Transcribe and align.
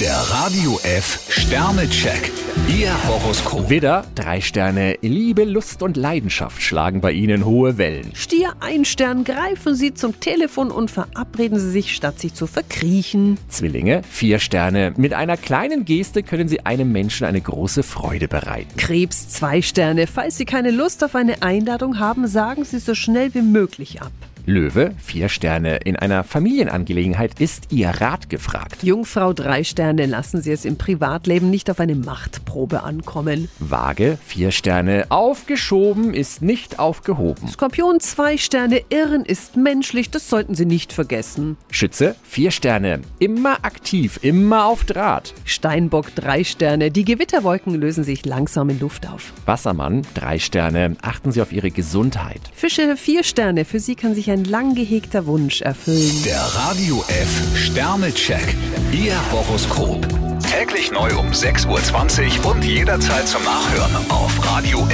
Der 0.00 0.14
Radio 0.14 0.78
F 0.84 1.26
Sternecheck. 1.28 2.30
Ihr 2.68 2.92
Horoskop. 3.08 3.68
Widder, 3.68 4.04
drei 4.14 4.40
Sterne. 4.40 4.96
Liebe, 5.02 5.42
Lust 5.42 5.82
und 5.82 5.96
Leidenschaft 5.96 6.62
schlagen 6.62 7.00
bei 7.00 7.10
Ihnen 7.10 7.44
hohe 7.44 7.78
Wellen. 7.78 8.12
Stier 8.14 8.52
ein 8.60 8.84
Stern, 8.84 9.24
greifen 9.24 9.74
Sie 9.74 9.94
zum 9.94 10.20
Telefon 10.20 10.70
und 10.70 10.92
verabreden 10.92 11.58
Sie 11.58 11.72
sich, 11.72 11.96
statt 11.96 12.20
sich 12.20 12.32
zu 12.32 12.46
verkriechen. 12.46 13.38
Zwillinge, 13.48 14.02
vier 14.08 14.38
Sterne. 14.38 14.94
Mit 14.96 15.14
einer 15.14 15.36
kleinen 15.36 15.84
Geste 15.84 16.22
können 16.22 16.46
Sie 16.46 16.64
einem 16.64 16.92
Menschen 16.92 17.26
eine 17.26 17.40
große 17.40 17.82
Freude 17.82 18.28
bereiten. 18.28 18.76
Krebs 18.76 19.30
zwei 19.30 19.62
Sterne, 19.62 20.06
falls 20.06 20.36
Sie 20.36 20.44
keine 20.44 20.70
Lust 20.70 21.02
auf 21.02 21.16
eine 21.16 21.42
Einladung 21.42 21.98
haben, 21.98 22.28
sagen 22.28 22.64
Sie 22.64 22.78
so 22.78 22.94
schnell 22.94 23.34
wie 23.34 23.42
möglich 23.42 24.00
ab. 24.00 24.12
Löwe, 24.48 24.94
vier 24.96 25.28
Sterne. 25.28 25.76
In 25.84 25.96
einer 25.96 26.24
Familienangelegenheit 26.24 27.38
ist 27.38 27.70
Ihr 27.70 27.90
Rat 27.90 28.30
gefragt. 28.30 28.82
Jungfrau 28.82 29.34
drei 29.34 29.62
Sterne, 29.62 30.06
lassen 30.06 30.40
Sie 30.40 30.50
es 30.50 30.64
im 30.64 30.78
Privatleben 30.78 31.50
nicht 31.50 31.70
auf 31.70 31.80
eine 31.80 31.94
Machtprobe 31.94 32.82
ankommen. 32.82 33.50
Waage, 33.58 34.16
vier 34.24 34.50
Sterne. 34.50 35.04
Aufgeschoben 35.10 36.14
ist 36.14 36.40
nicht 36.40 36.78
aufgehoben. 36.78 37.46
Skorpion 37.46 38.00
zwei 38.00 38.38
Sterne, 38.38 38.80
Irren 38.88 39.26
ist 39.26 39.58
menschlich, 39.58 40.10
das 40.10 40.30
sollten 40.30 40.54
Sie 40.54 40.64
nicht 40.64 40.94
vergessen. 40.94 41.58
Schütze, 41.70 42.16
vier 42.22 42.50
Sterne. 42.50 43.02
Immer 43.18 43.66
aktiv, 43.66 44.18
immer 44.22 44.64
auf 44.64 44.84
Draht. 44.84 45.34
Steinbock 45.44 46.14
drei 46.14 46.42
Sterne, 46.42 46.90
die 46.90 47.04
Gewitterwolken 47.04 47.74
lösen 47.74 48.02
sich 48.02 48.24
langsam 48.24 48.70
in 48.70 48.80
Luft 48.80 49.06
auf. 49.10 49.34
Wassermann, 49.44 50.06
drei 50.14 50.38
Sterne. 50.38 50.96
Achten 51.02 51.32
Sie 51.32 51.42
auf 51.42 51.52
Ihre 51.52 51.70
Gesundheit. 51.70 52.40
Fische 52.54 52.96
vier 52.96 53.24
Sterne, 53.24 53.66
für 53.66 53.78
Sie 53.78 53.94
kann 53.94 54.14
sich 54.14 54.30
ein 54.30 54.37
lang 54.44 54.74
gehegter 54.74 55.26
Wunsch 55.26 55.62
erfüllen. 55.62 56.22
Der 56.24 56.40
Radio 56.40 57.04
F 57.08 57.56
Sternecheck. 57.56 58.54
Ihr 58.92 59.14
Horoskop. 59.32 60.06
Täglich 60.50 60.90
neu 60.90 61.10
um 61.18 61.28
6.20 61.28 62.44
Uhr 62.44 62.52
und 62.52 62.64
jederzeit 62.64 63.28
zum 63.28 63.42
Nachhören 63.44 64.10
auf 64.10 64.32
Radio 64.46 64.86